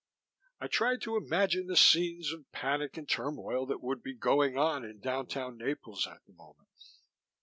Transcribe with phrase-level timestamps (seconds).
[0.59, 4.83] I tried to imagine the scenes of panic and turmoil that would be going on
[4.83, 6.69] in downtown Naples at that moment.